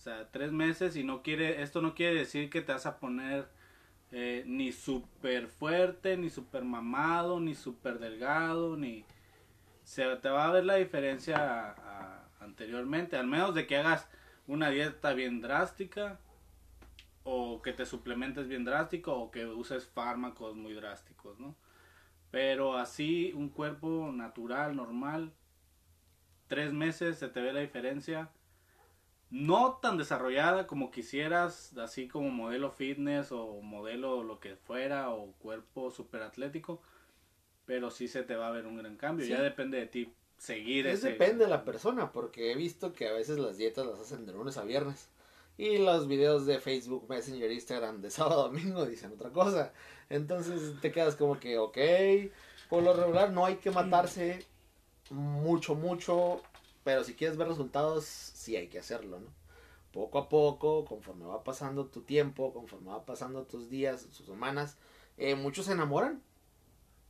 Sea, 0.04 0.28
tres 0.30 0.52
meses 0.52 0.96
y 0.96 1.02
no 1.02 1.23
quiere, 1.23 1.62
esto 1.62 1.80
no 1.80 1.94
quiere 1.94 2.16
decir 2.16 2.50
que 2.50 2.61
te 2.61 2.75
vas 2.75 2.84
a 2.84 2.99
poner 2.99 3.49
eh, 4.12 4.44
ni 4.46 4.70
súper 4.70 5.49
fuerte, 5.49 6.18
ni 6.18 6.28
súper 6.28 6.62
mamado, 6.62 7.40
ni 7.40 7.54
súper 7.54 7.99
delgado, 7.99 8.76
ni... 8.76 9.06
Se 9.82 10.04
te 10.16 10.28
va 10.28 10.44
a 10.44 10.52
ver 10.52 10.66
la 10.66 10.75
diferencia 10.75 11.75
anteriormente, 12.38 13.16
al 13.16 13.26
menos 13.26 13.54
de 13.54 13.66
que 13.66 13.78
hagas 13.78 14.06
una 14.46 14.68
dieta 14.68 15.14
bien 15.14 15.40
drástica 15.40 16.20
o 17.23 17.62
que 17.62 17.73
te 17.73 17.87
suplementes 17.87 18.46
bien 18.46 18.66
drástico 18.66 19.14
o 19.14 19.30
que 19.30 19.46
uses 19.46 19.87
fármacos 19.88 20.54
muy 20.54 20.75
drásticos, 20.75 21.40
¿no? 21.40 21.56
Pero 22.30 22.76
así 22.76 23.32
un 23.34 23.49
cuerpo 23.49 24.12
natural, 24.12 24.76
normal, 24.76 25.32
tres 26.46 26.75
meses 26.75 27.18
se 27.18 27.28
te 27.28 27.40
ve 27.40 27.54
la 27.54 27.61
diferencia 27.61 28.28
no 29.31 29.78
tan 29.83 29.97
desarrollada 29.99 30.66
como 30.66 30.90
quisieras, 30.90 31.76
así 31.78 32.09
como 32.09 32.31
modelo 32.31 32.71
fitness 32.71 33.33
o 33.33 33.61
modelo 33.62 34.23
lo 34.23 34.38
que 34.40 34.57
fuera 34.57 35.11
o 35.11 35.33
cuerpo 35.38 35.90
super 35.90 36.23
atlético, 36.23 36.81
pero 37.66 37.90
sí 37.90 38.09
se 38.09 38.23
te 38.23 38.37
va 38.37 38.49
a 38.49 38.52
ver 38.52 38.66
un 38.66 38.76
gran 38.76 38.97
cambio. 38.97 39.25
Sí. 39.26 39.33
Ya 39.33 39.43
depende 39.43 39.78
de 39.78 39.87
ti 39.87 40.12
seguir 40.38 40.87
Es 40.87 40.99
ese. 41.00 41.11
depende 41.11 41.45
de 41.45 41.50
la 41.50 41.64
persona, 41.64 42.12
porque 42.12 42.52
he 42.52 42.54
visto 42.54 42.93
que 42.93 43.09
a 43.09 43.12
veces 43.12 43.38
las 43.38 43.57
dietas 43.57 43.87
las 43.87 44.00
hacen 44.00 44.26
de 44.26 44.33
lunes 44.33 44.57
a 44.57 44.64
viernes. 44.64 45.09
Y 45.57 45.78
los 45.78 46.09
videos 46.09 46.47
de 46.47 46.59
Facebook, 46.59 47.07
Messenger, 47.09 47.50
Instagram 47.50 48.00
de 48.02 48.11
sábado 48.11 48.40
a 48.40 48.49
domingo 48.49 48.85
dicen 48.87 49.12
otra 49.12 49.31
cosa. 49.31 49.73
Entonces 50.11 50.81
te 50.81 50.90
quedas 50.90 51.14
como 51.16 51.38
que, 51.38 51.59
ok, 51.59 51.78
por 52.69 52.83
lo 52.83 52.93
regular 52.93 53.31
no 53.31 53.47
hay 53.47 53.57
que 53.57 53.71
matarse 53.71 54.45
mucho, 55.11 55.75
mucho, 55.76 56.43
pero 56.85 57.03
si 57.03 57.14
quieres 57.14 57.37
ver 57.37 57.49
resultados, 57.49 58.05
sí 58.05 58.57
hay 58.57 58.69
que 58.69 58.79
hacerlo, 58.79 59.19
¿no? 59.19 59.29
Poco 59.93 60.19
a 60.19 60.29
poco, 60.29 60.85
conforme 60.85 61.25
va 61.25 61.43
pasando 61.43 61.87
tu 61.87 62.03
tiempo, 62.03 62.53
conforme 62.53 62.91
va 62.91 63.05
pasando 63.07 63.45
tus 63.45 63.71
días, 63.71 64.07
tus 64.07 64.26
semanas, 64.26 64.76
eh, 65.17 65.35
muchos 65.35 65.67
se 65.67 65.73
enamoran. 65.73 66.23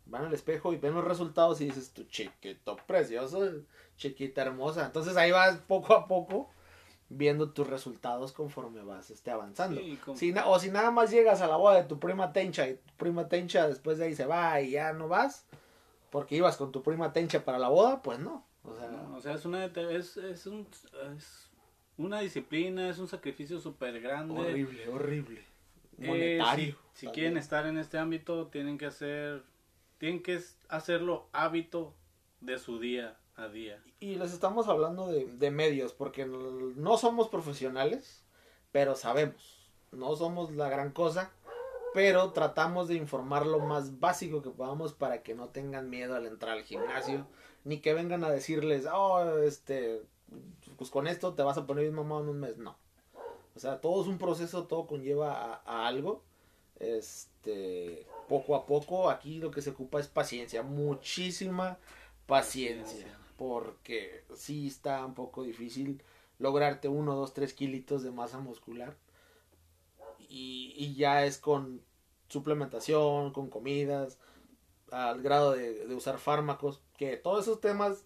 Van 0.07 0.27
al 0.27 0.35
espejo 0.35 0.73
y 0.73 0.77
ven 0.77 0.95
los 0.95 1.05
resultados 1.05 1.61
y 1.61 1.65
dices, 1.65 1.93
tu 1.93 2.05
chiquito 2.05 2.77
precioso, 2.87 3.63
chiquita 3.97 4.43
hermosa. 4.43 4.85
Entonces 4.85 5.17
ahí 5.17 5.31
vas 5.31 5.57
poco 5.67 5.95
a 5.95 6.07
poco 6.07 6.51
viendo 7.09 7.51
tus 7.51 7.67
resultados 7.67 8.33
conforme 8.33 8.83
vas 8.83 9.11
este, 9.11 9.31
avanzando. 9.31 9.81
Sí, 9.81 9.99
Si 10.15 10.35
o 10.45 10.59
si 10.59 10.71
nada 10.71 10.91
más 10.91 11.11
llegas 11.11 11.41
a 11.41 11.47
la 11.47 11.57
boda 11.57 11.77
de 11.77 11.85
tu 11.85 11.99
prima 11.99 12.33
Tencha 12.33 12.69
y 12.69 12.75
tu 12.75 12.95
prima 12.97 13.29
Tencha 13.29 13.67
después 13.67 13.99
de 13.99 14.07
ahí 14.07 14.15
se 14.15 14.27
va 14.27 14.61
y 14.61 14.73
ya 14.73 14.93
no 14.93 15.09
vas, 15.09 15.47
porque 16.11 16.37
ibas 16.37 16.59
con 16.59 16.71
tu 16.71 16.83
prima 16.83 17.13
Tencha 17.13 17.45
para 17.45 17.59
la 17.59 17.69
boda, 17.69 18.03
pues 18.03 18.19
no. 18.19 18.45
O 18.65 18.75
sea, 18.77 18.89
No, 18.89 19.17
o 19.17 19.21
sea, 19.21 19.35
es 19.35 19.45
una, 19.45 19.67
es, 19.67 20.17
es, 20.17 20.47
un, 20.47 20.67
es 21.17 21.51
una 21.97 22.21
disciplina, 22.21 22.89
es 22.89 22.99
un 22.99 23.09
sacrificio 23.09 23.61
súper 23.61 24.01
grande. 24.01 24.35
horrible, 24.35 24.89
horrible. 24.89 25.41
Eh, 25.99 26.07
Monetario. 26.09 26.77
si, 26.95 27.07
si 27.07 27.13
quieren 27.13 27.37
estar 27.37 27.67
en 27.67 27.79
este 27.79 27.99
ámbito, 27.99 28.49
tienen 28.49 28.79
que 28.79 28.87
hacer, 28.87 29.43
tienen 29.99 30.23
que 30.23 30.41
hacerlo 30.69 31.29
hábito 31.33 31.95
de 32.41 32.59
su 32.59 32.81
día 32.81 33.17
a 33.37 33.49
día. 33.49 33.83
Y 34.01 34.17
les 34.17 34.33
estamos 34.33 34.69
hablando 34.69 35.07
de, 35.09 35.27
de 35.27 35.51
medios, 35.51 35.93
porque 35.93 36.27
no 36.27 36.97
somos 36.99 37.29
profesionales, 37.29 38.25
pero 38.73 38.97
sabemos. 38.97 39.69
No 39.93 40.17
somos 40.17 40.51
la 40.53 40.69
gran 40.69 40.91
cosa, 40.91 41.31
pero 41.95 42.33
tratamos 42.33 42.89
de 42.89 42.97
informar 42.97 43.47
lo 43.47 43.61
más 43.61 44.01
básico 44.01 44.43
que 44.43 44.51
podamos 44.51 44.93
para 44.93 45.23
que 45.23 45.35
no 45.35 45.49
tengan 45.49 45.89
miedo 45.89 46.17
al 46.17 46.27
entrar 46.27 46.59
al 46.59 46.65
gimnasio, 46.65 47.27
ni 47.63 47.79
que 47.79 47.95
vengan 47.95 48.25
a 48.25 48.31
decirles, 48.31 48.87
oh, 48.93 49.39
este, 49.39 50.03
pues 50.77 50.91
con 50.91 51.07
esto 51.07 51.35
te 51.35 51.45
vas 51.45 51.57
a 51.57 51.67
poner 51.67 51.85
bien 51.85 51.95
mamado 51.95 52.23
en 52.23 52.29
un 52.29 52.41
mes. 52.41 52.59
No. 52.59 52.77
O 53.55 53.61
sea, 53.61 53.81
todo 53.81 54.03
es 54.03 54.09
un 54.09 54.19
proceso, 54.19 54.65
todo 54.65 54.87
conlleva 54.87 55.33
a, 55.33 55.63
a 55.65 55.87
algo. 55.87 56.23
Este, 56.81 58.07
poco 58.29 58.57
a 58.57 58.67
poco, 58.67 59.09
aquí 59.09 59.39
lo 59.39 59.53
que 59.53 59.63
se 59.63 59.71
ocupa 59.71 60.01
es 60.01 60.09
paciencia, 60.09 60.65
muchísima 60.65 61.79
paciencia, 62.27 63.17
porque 63.39 64.25
sí 64.35 64.67
está 64.67 65.07
un 65.07 65.15
poco 65.15 65.45
difícil 65.45 66.03
lograrte 66.41 66.89
uno, 66.89 67.15
dos, 67.15 67.33
tres 67.33 67.55
kilitos 67.55 68.03
de 68.03 68.11
masa 68.11 68.41
muscular. 68.41 68.97
Y, 70.21 70.75
y 70.77 70.95
ya 70.95 71.25
es 71.25 71.39
con 71.39 71.83
suplementación, 72.29 73.33
con 73.33 73.49
comidas, 73.49 74.19
al 74.91 75.23
grado 75.23 75.53
de, 75.53 75.87
de 75.87 75.95
usar 75.95 76.19
fármacos, 76.19 76.81
que 76.97 77.17
todos 77.17 77.45
esos 77.45 77.61
temas 77.61 78.05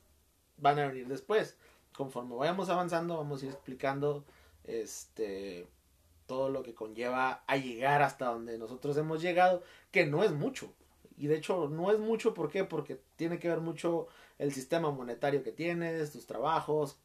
van 0.57 0.79
a 0.79 0.89
venir 0.89 1.09
después. 1.09 1.57
Conforme 1.95 2.37
vayamos 2.37 2.69
avanzando, 2.69 3.17
vamos 3.17 3.43
a 3.43 3.47
ir 3.47 3.53
explicando 3.53 4.25
este 4.65 5.67
todo 6.27 6.51
lo 6.51 6.63
que 6.63 6.75
conlleva 6.75 7.43
a 7.47 7.57
llegar 7.57 8.03
hasta 8.03 8.27
donde 8.27 8.59
nosotros 8.59 8.97
hemos 8.99 9.23
llegado, 9.23 9.63
que 9.91 10.05
no 10.07 10.23
es 10.23 10.31
mucho. 10.33 10.71
Y 11.17 11.27
de 11.27 11.37
hecho 11.37 11.69
no 11.69 11.91
es 11.91 11.99
mucho, 11.99 12.35
¿por 12.35 12.51
qué? 12.51 12.65
Porque 12.65 13.01
tiene 13.17 13.39
que 13.39 13.49
ver 13.49 13.61
mucho 13.61 14.09
el 14.37 14.53
sistema 14.53 14.91
monetario 14.91 15.43
que 15.43 15.53
tienes, 15.53 16.13
tus 16.13 16.27
trabajos, 16.27 16.99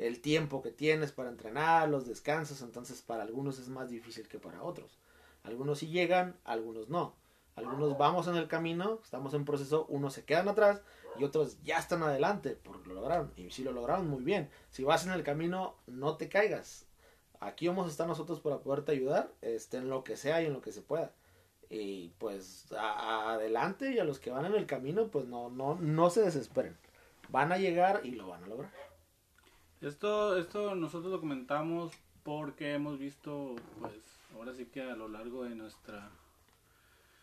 el 0.00 0.22
tiempo 0.22 0.62
que 0.62 0.70
tienes 0.70 1.12
para 1.12 1.28
entrenar, 1.28 1.88
los 1.88 2.06
descansos, 2.06 2.62
entonces 2.62 3.02
para 3.02 3.22
algunos 3.22 3.58
es 3.58 3.68
más 3.68 3.90
difícil 3.90 4.26
que 4.28 4.38
para 4.38 4.62
otros. 4.62 4.98
Algunos 5.42 5.80
sí 5.80 5.88
llegan, 5.88 6.36
algunos 6.44 6.88
no. 6.88 7.14
Algunos 7.54 7.98
vamos 7.98 8.26
en 8.26 8.36
el 8.36 8.48
camino, 8.48 9.00
estamos 9.04 9.34
en 9.34 9.44
proceso, 9.44 9.84
unos 9.90 10.14
se 10.14 10.24
quedan 10.24 10.48
atrás 10.48 10.80
y 11.18 11.24
otros 11.24 11.62
ya 11.62 11.78
están 11.78 12.02
adelante 12.02 12.56
porque 12.62 12.88
lo 12.88 12.94
lograron. 12.94 13.30
Y 13.36 13.50
si 13.50 13.62
lo 13.62 13.72
lograron, 13.72 14.08
muy 14.08 14.24
bien. 14.24 14.48
Si 14.70 14.84
vas 14.84 15.04
en 15.04 15.12
el 15.12 15.22
camino, 15.22 15.74
no 15.86 16.16
te 16.16 16.30
caigas. 16.30 16.86
Aquí 17.38 17.68
vamos 17.68 17.86
a 17.86 17.90
estar 17.90 18.06
nosotros 18.06 18.40
para 18.40 18.60
poderte 18.60 18.92
ayudar, 18.92 19.30
este, 19.42 19.76
en 19.76 19.90
lo 19.90 20.02
que 20.02 20.16
sea 20.16 20.40
y 20.40 20.46
en 20.46 20.54
lo 20.54 20.62
que 20.62 20.72
se 20.72 20.80
pueda. 20.80 21.12
Y 21.68 22.08
pues 22.18 22.72
adelante 22.72 23.92
y 23.92 23.98
a 23.98 24.04
los 24.04 24.18
que 24.18 24.30
van 24.30 24.46
en 24.46 24.54
el 24.54 24.64
camino, 24.64 25.08
pues 25.08 25.26
no, 25.26 25.50
no, 25.50 25.74
no 25.74 26.08
se 26.08 26.22
desesperen. 26.22 26.78
Van 27.28 27.52
a 27.52 27.58
llegar 27.58 28.00
y 28.02 28.12
lo 28.12 28.28
van 28.28 28.44
a 28.44 28.46
lograr. 28.46 28.89
Esto, 29.80 30.36
esto 30.36 30.74
nosotros 30.74 31.10
lo 31.12 31.20
comentamos 31.20 31.92
porque 32.22 32.74
hemos 32.74 32.98
visto, 32.98 33.56
pues, 33.80 33.94
ahora 34.34 34.52
sí 34.54 34.66
que 34.66 34.82
a 34.82 34.94
lo 34.94 35.08
largo 35.08 35.44
de 35.44 35.54
nuestra, 35.54 36.10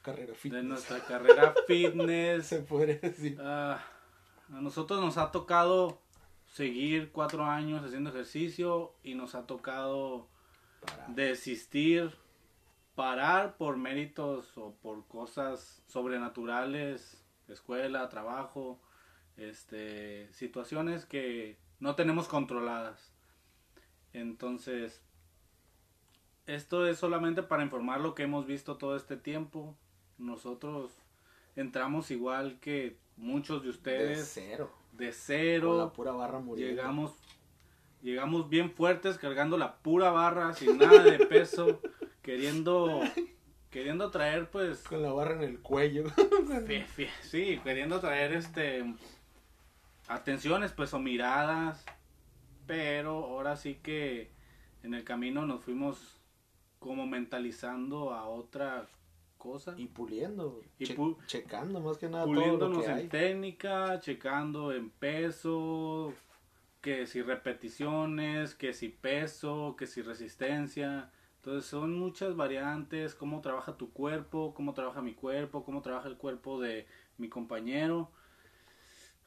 Carrera 0.01 0.31
de 0.31 0.35
fitness. 0.35 0.63
nuestra 0.63 0.99
carrera 1.01 1.53
fitness, 1.67 2.47
Se 2.47 2.59
podría 2.61 2.95
decir. 2.97 3.37
ah, 3.41 3.79
a 4.51 4.61
nosotros 4.61 4.99
nos 5.01 5.17
ha 5.17 5.31
tocado 5.31 5.99
seguir 6.47 7.11
cuatro 7.11 7.43
años 7.45 7.83
haciendo 7.85 8.09
ejercicio 8.09 8.93
y 9.03 9.13
nos 9.15 9.35
ha 9.35 9.45
tocado 9.45 10.27
desistir, 11.09 12.15
parar 12.95 13.57
por 13.57 13.77
méritos 13.77 14.57
o 14.57 14.73
por 14.81 15.05
cosas 15.07 15.83
sobrenaturales, 15.87 17.21
escuela, 17.49 18.07
trabajo, 18.09 18.79
este, 19.35 20.31
situaciones 20.33 21.05
que 21.05 21.57
no 21.79 21.95
tenemos 21.95 22.27
controladas. 22.27 23.11
Entonces, 24.13 25.01
esto 26.45 26.87
es 26.87 26.97
solamente 26.97 27.43
para 27.43 27.63
informar 27.63 27.99
lo 27.99 28.15
que 28.15 28.23
hemos 28.23 28.47
visto 28.47 28.77
todo 28.77 28.95
este 28.95 29.17
tiempo. 29.17 29.77
Nosotros 30.17 30.91
entramos 31.55 32.09
igual 32.09 32.59
que 32.59 32.97
muchos 33.17 33.61
de 33.61 33.65
de 33.65 33.69
ustedes 33.69 34.31
cero. 34.33 34.71
de 34.93 35.07
Con 35.07 35.13
cero. 35.13 35.77
la 35.77 35.93
pura 35.93 36.11
barra 36.11 36.39
muriendo. 36.39 36.75
Llegamos, 36.75 37.13
llegamos 38.01 38.49
bien 38.49 38.71
fuertes 38.71 39.17
cargando 39.17 39.57
la 39.57 39.77
pura 39.77 40.11
barra 40.11 40.53
sin 40.53 40.77
nada 40.77 41.03
de 41.03 41.25
peso, 41.25 41.81
queriendo, 42.21 43.01
queriendo 43.69 44.09
traer 44.09 44.49
pues, 44.49 44.83
Con 44.83 45.01
la 45.01 45.11
barra 45.11 45.35
en 45.35 45.43
el 45.43 45.59
cuello. 45.59 46.05
sí, 47.23 47.59
queriendo 47.63 47.99
traer 47.99 48.33
este 48.33 48.95
atenciones 50.07 50.71
pues 50.71 50.93
o 50.93 50.99
miradas, 50.99 51.85
pero 52.65 53.25
ahora 53.25 53.55
sí 53.55 53.75
que 53.75 54.31
en 54.83 54.93
el 54.93 55.03
camino 55.03 55.45
nos 55.45 55.63
fuimos 55.63 56.17
como 56.79 57.07
mentalizando 57.07 58.13
a 58.13 58.27
otra 58.27 58.87
cosa. 59.37 59.73
y 59.77 59.87
puliendo. 59.87 60.61
Y 60.79 60.85
che- 60.85 60.97
checando 61.25 61.79
más 61.79 61.97
que 61.97 62.09
nada 62.09 62.23
todo 62.25 62.33
lo 62.33 62.39
puliéndonos 62.39 62.85
que 62.85 62.91
en 62.91 62.97
hay. 62.97 63.07
técnica, 63.07 63.99
checando 63.99 64.73
en 64.73 64.89
peso, 64.89 66.13
que 66.81 67.05
si 67.07 67.21
repeticiones, 67.21 68.55
que 68.55 68.73
si 68.73 68.89
peso, 68.89 69.75
que 69.77 69.87
si 69.87 70.01
resistencia. 70.01 71.11
Entonces 71.37 71.69
son 71.69 71.97
muchas 71.97 72.35
variantes, 72.35 73.15
cómo 73.15 73.41
trabaja 73.41 73.77
tu 73.77 73.91
cuerpo, 73.91 74.53
cómo 74.53 74.73
trabaja 74.73 75.01
mi 75.01 75.13
cuerpo, 75.13 75.63
cómo 75.63 75.81
trabaja 75.81 76.07
el 76.09 76.17
cuerpo 76.17 76.59
de 76.59 76.87
mi 77.17 77.29
compañero. 77.29 78.11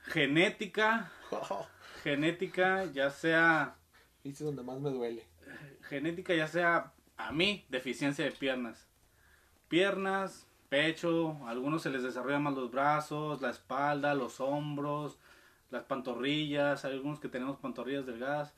Genética, 0.04 1.10
genética, 2.02 2.84
ya 2.86 3.10
sea, 3.10 3.76
Viste 4.24 4.44
donde 4.44 4.62
más 4.62 4.80
me 4.80 4.90
duele. 4.90 5.26
genética 5.82 6.34
ya 6.34 6.46
sea 6.46 6.92
a 7.16 7.32
mí, 7.32 7.64
deficiencia 7.68 8.24
de 8.24 8.32
piernas. 8.32 8.86
Piernas, 9.68 10.46
pecho, 10.68 11.38
a 11.44 11.50
algunos 11.50 11.82
se 11.82 11.90
les 11.90 12.02
desarrollan 12.02 12.42
más 12.42 12.54
los 12.54 12.70
brazos, 12.70 13.40
la 13.40 13.50
espalda, 13.50 14.14
los 14.14 14.40
hombros, 14.40 15.18
las 15.70 15.84
pantorrillas, 15.84 16.84
hay 16.84 16.92
algunos 16.92 17.20
que 17.20 17.28
tenemos 17.28 17.58
pantorrillas 17.58 18.06
delgadas. 18.06 18.52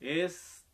Es 0.00 0.64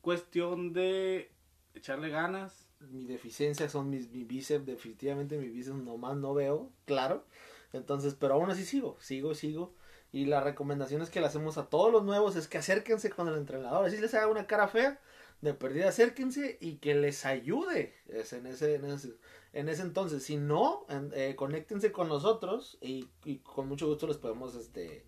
cuestión 0.00 0.72
de 0.72 1.30
echarle 1.74 2.08
ganas. 2.10 2.66
Mi 2.80 3.04
deficiencia 3.04 3.68
son 3.68 3.90
mis 3.90 4.10
mi 4.10 4.24
bíceps, 4.24 4.64
definitivamente 4.64 5.36
mi 5.36 5.48
bíceps 5.48 5.76
nomás 5.76 6.16
no 6.16 6.32
veo, 6.34 6.70
claro. 6.86 7.26
Entonces, 7.72 8.14
pero 8.18 8.34
aún 8.34 8.50
así 8.50 8.64
sigo, 8.64 8.96
sigo, 9.00 9.34
sigo. 9.34 9.72
Y 10.12 10.24
las 10.26 10.42
recomendaciones 10.42 11.08
que 11.10 11.20
le 11.20 11.26
hacemos 11.26 11.56
a 11.56 11.66
todos 11.66 11.92
los 11.92 12.02
nuevos 12.04 12.34
es 12.34 12.48
que 12.48 12.58
acérquense 12.58 13.10
con 13.10 13.28
el 13.28 13.36
entrenador. 13.36 13.84
Así 13.86 13.96
les 13.98 14.12
haga 14.14 14.26
una 14.26 14.46
cara 14.46 14.66
fea, 14.66 14.98
de 15.40 15.54
perdida 15.54 15.88
acérquense 15.88 16.58
y 16.60 16.76
que 16.76 16.94
les 16.94 17.24
ayude 17.24 17.94
es 18.08 18.32
en, 18.32 18.46
ese, 18.46 18.74
en, 18.74 18.84
ese, 18.86 19.14
en 19.52 19.68
ese 19.68 19.82
entonces. 19.82 20.24
Si 20.24 20.36
no, 20.36 20.84
en- 20.88 21.12
eh, 21.14 21.36
conéctense 21.36 21.92
con 21.92 22.08
nosotros 22.08 22.76
y, 22.80 23.08
y 23.24 23.36
con 23.38 23.68
mucho 23.68 23.86
gusto 23.86 24.08
les 24.08 24.16
podemos 24.16 24.56
este, 24.56 25.04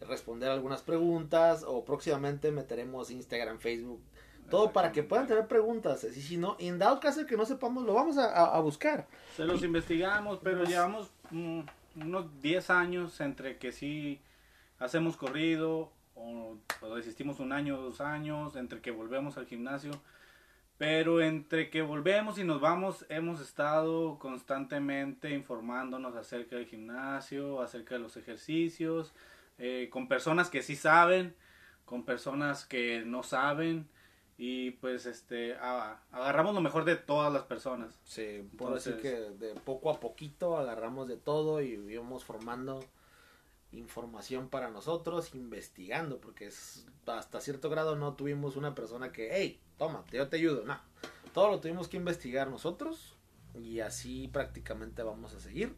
responder 0.00 0.50
algunas 0.50 0.82
preguntas 0.82 1.64
o 1.66 1.84
próximamente 1.84 2.52
meteremos 2.52 3.10
Instagram, 3.10 3.58
Facebook, 3.58 4.00
todo 4.50 4.72
para 4.72 4.92
que 4.92 5.02
puedan 5.02 5.26
tener 5.26 5.48
preguntas. 5.48 6.04
Y 6.04 6.22
si 6.22 6.36
no, 6.36 6.56
en 6.60 6.78
dado 6.78 7.00
caso 7.00 7.26
que 7.26 7.36
no 7.36 7.44
sepamos, 7.44 7.84
lo 7.84 7.92
vamos 7.94 8.18
a, 8.18 8.26
a- 8.32 8.56
a 8.56 8.60
buscar. 8.60 9.08
Se 9.36 9.44
los 9.44 9.64
investigamos, 9.64 10.38
pero 10.42 10.62
llevamos 10.64 11.10
mm, 11.32 11.60
unos 11.96 12.40
10 12.40 12.70
años 12.70 13.20
entre 13.20 13.58
que 13.58 13.72
sí 13.72 14.20
hacemos 14.78 15.16
corrido 15.16 15.90
o, 16.14 16.56
o 16.80 16.94
desistimos 16.94 17.40
un 17.40 17.52
año, 17.52 17.80
dos 17.80 18.00
años, 18.00 18.56
entre 18.56 18.80
que 18.80 18.90
volvemos 18.90 19.36
al 19.36 19.46
gimnasio. 19.46 19.92
Pero 20.76 21.20
entre 21.20 21.70
que 21.70 21.82
volvemos 21.82 22.38
y 22.38 22.44
nos 22.44 22.60
vamos, 22.60 23.06
hemos 23.08 23.40
estado 23.40 24.18
constantemente 24.18 25.30
informándonos 25.30 26.16
acerca 26.16 26.56
del 26.56 26.66
gimnasio, 26.66 27.62
acerca 27.62 27.94
de 27.94 28.00
los 28.00 28.16
ejercicios, 28.16 29.14
eh, 29.58 29.88
con 29.90 30.08
personas 30.08 30.50
que 30.50 30.62
sí 30.62 30.74
saben, 30.74 31.36
con 31.84 32.04
personas 32.04 32.64
que 32.64 33.04
no 33.06 33.22
saben. 33.22 33.88
Y 34.36 34.72
pues 34.72 35.06
este 35.06 35.54
agarramos 35.56 36.54
lo 36.54 36.60
mejor 36.60 36.84
de 36.84 36.96
todas 36.96 37.32
las 37.32 37.44
personas. 37.44 38.00
Sí, 38.04 38.48
por 38.58 38.76
así 38.76 38.90
Entonces- 38.90 39.36
que 39.38 39.46
de 39.46 39.54
poco 39.60 39.90
a 39.90 40.00
poquito 40.00 40.56
agarramos 40.58 41.06
de 41.06 41.16
todo 41.16 41.62
y 41.62 41.74
íbamos 41.88 42.24
formando 42.24 42.84
información 43.70 44.48
para 44.48 44.70
nosotros, 44.70 45.34
investigando, 45.34 46.18
porque 46.20 46.46
es, 46.46 46.86
hasta 47.06 47.40
cierto 47.40 47.70
grado 47.70 47.96
no 47.96 48.14
tuvimos 48.14 48.56
una 48.56 48.74
persona 48.74 49.12
que, 49.12 49.30
hey, 49.32 49.60
toma, 49.78 50.04
yo 50.12 50.28
te 50.28 50.36
ayudo, 50.36 50.64
no. 50.64 50.80
Todo 51.32 51.50
lo 51.50 51.60
tuvimos 51.60 51.88
que 51.88 51.96
investigar 51.96 52.48
nosotros 52.48 53.16
y 53.54 53.80
así 53.80 54.28
prácticamente 54.28 55.02
vamos 55.02 55.34
a 55.34 55.40
seguir. 55.40 55.74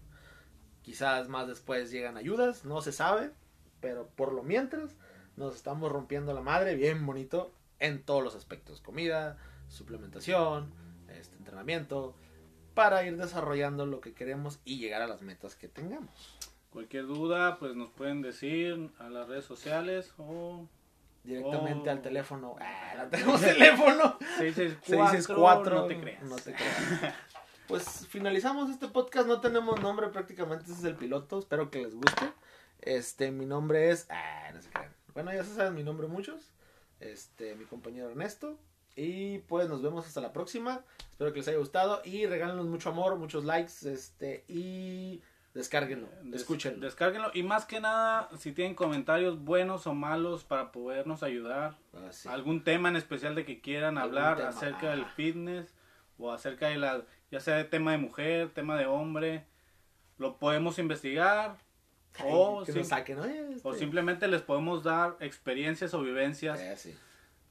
Quizás 0.83 1.29
más 1.29 1.49
después 1.49 1.91
llegan 1.91 2.17
ayudas, 2.17 2.65
no 2.65 2.81
se 2.81 2.93
sabe, 2.93 3.33
pero 3.81 4.09
por 4.09 4.33
lo 4.33 4.43
mientras 4.43 4.95
nos 5.37 5.55
estamos 5.57 5.91
rompiendo 5.91 6.33
la 6.33 6.43
madre 6.43 6.75
bien 6.75 7.05
bonito 7.05 7.53
en 7.79 8.03
todos 8.03 8.23
los 8.25 8.35
aspectos, 8.35 8.81
comida, 8.81 9.37
suplementación, 9.69 10.73
este 11.09 11.37
entrenamiento, 11.37 12.15
para 12.75 13.05
ir 13.07 13.17
desarrollando 13.17 13.87
lo 13.87 14.01
que 14.01 14.13
queremos 14.15 14.59
y 14.65 14.79
llegar 14.79 15.03
a 15.03 15.07
las 15.07 15.23
metas 15.23 15.55
que 15.57 15.69
tengamos. 15.69 16.37
Cualquier 16.71 17.07
duda, 17.07 17.59
pues 17.59 17.75
nos 17.75 17.91
pueden 17.91 18.21
decir 18.23 18.91
a 18.99 19.09
las 19.09 19.29
redes 19.29 19.45
sociales 19.45 20.13
o 20.19 20.69
Directamente 21.25 21.89
Oh. 21.89 21.93
al 21.93 22.03
teléfono. 22.03 22.55
Ah, 22.61 22.95
no 22.99 23.05
tenemos 23.11 23.41
teléfono. 23.41 24.17
664, 24.39 24.77
664. 24.87 25.75
no 25.75 25.87
te 25.87 26.01
creas. 26.01 26.23
No 26.23 26.37
te 26.37 26.53
creas. 26.55 27.15
Pues 27.67 28.07
finalizamos 28.09 28.71
este 28.71 28.87
podcast. 28.87 29.27
No 29.27 29.41
tenemos 29.41 29.81
nombre 29.81 30.07
prácticamente. 30.11 30.65
Ese 30.67 30.75
es 30.75 30.85
el 30.85 30.95
piloto. 30.95 31.41
Espero 31.41 31.69
que 31.73 31.83
les 31.83 31.97
guste. 31.97 32.31
Este, 32.81 33.33
mi 33.33 33.45
nombre 33.45 33.91
es. 33.91 34.07
Ah, 34.09 34.51
no 34.55 34.63
se 34.63 34.71
crean. 34.71 34.93
Bueno, 35.15 35.33
ya 35.33 35.43
se 35.43 35.53
saben 35.57 35.75
mi 35.75 35.83
nombre 35.83 36.07
muchos. 36.07 36.53
Este, 37.01 37.55
mi 37.55 37.65
compañero 37.65 38.09
Ernesto. 38.11 38.59
Y 38.95 39.39
pues 39.41 39.69
nos 39.69 39.83
vemos 39.83 40.07
hasta 40.07 40.21
la 40.21 40.33
próxima. 40.33 40.81
Espero 41.11 41.33
que 41.33 41.41
les 41.41 41.49
haya 41.49 41.59
gustado. 41.59 42.01
Y 42.05 42.27
regálenos 42.27 42.67
mucho 42.67 42.91
amor, 42.91 43.17
muchos 43.17 43.45
likes. 43.45 43.73
Este, 43.85 44.45
y 44.49 45.21
descárguenlo. 45.53 46.09
Des- 46.23 46.41
Escúchenlo. 46.43 46.81
Descárguenlo. 46.81 47.31
Y 47.35 47.43
más 47.43 47.67
que 47.67 47.81
nada, 47.81 48.31
si 48.39 48.53
tienen 48.53 48.75
comentarios 48.75 49.39
buenos 49.45 49.87
o 49.87 49.95
malos 49.95 50.45
para 50.45 50.73
podernos 50.73 51.23
ayudar, 51.23 51.77
Ah, 51.95 52.09
sí. 52.11 52.29
algún 52.29 52.65
tema 52.65 52.89
en 52.89 52.97
especial 52.97 53.35
de 53.35 53.45
que 53.45 53.61
quieran 53.61 53.99
hablar 53.99 54.39
tema, 54.39 54.49
acerca 54.49 54.91
del 54.91 55.03
ah. 55.03 55.13
fitness 55.15 55.75
o 56.19 56.33
acerca 56.33 56.69
de 56.69 56.77
la, 56.79 57.03
ya 57.31 57.41
sea 57.41 57.57
de 57.57 57.65
tema 57.65 57.93
de 57.93 57.99
mujer, 57.99 58.49
tema 58.55 58.77
de 58.79 58.87
hombre, 58.87 59.45
lo 60.17 60.39
podemos 60.39 60.79
investigar 60.79 61.59
o, 62.25 62.65
que 62.65 62.73
sim- 62.73 62.79
nos 62.79 62.89
saquen. 62.89 63.19
Oye, 63.21 63.53
este- 63.55 63.69
o 63.69 63.73
simplemente 63.75 64.29
les 64.29 64.43
podemos 64.43 64.83
dar 64.85 65.17
experiencias 65.21 65.93
o 65.95 66.01
vivencias 66.03 66.59
Eh, 66.61 66.77
sí. 66.77 66.95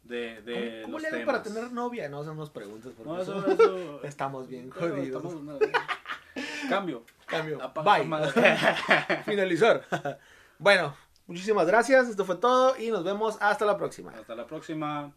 de, 0.03 0.41
de 0.41 0.81
¿Cómo, 0.83 0.99
le 0.99 1.07
hago 1.07 1.25
para 1.25 1.43
tener 1.43 1.71
novia? 1.71 2.09
No 2.09 2.21
hacemos 2.21 2.49
preguntas. 2.49 2.93
Porque 2.95 3.11
No, 3.11 3.21
eso- 3.21 3.39
eso, 3.39 3.51
eso- 3.51 4.03
estamos 4.03 4.47
bien 4.47 4.69
jodidos. 4.69 5.23
estamos-. 5.23 5.59
Cambio. 6.69 7.03
Cambio. 7.27 7.61
Apaga 7.61 7.99
Bye. 8.03 9.23
Finalizar. 9.25 9.85
bueno, 10.59 10.95
muchísimas 11.27 11.65
gracias. 11.67 12.07
Esto 12.09 12.25
fue 12.25 12.35
todo 12.37 12.77
y 12.77 12.89
nos 12.91 13.03
vemos 13.03 13.37
hasta 13.39 13.65
la 13.65 13.77
próxima. 13.77 14.11
Hasta 14.11 14.35
la 14.35 14.45
próxima. 14.45 15.11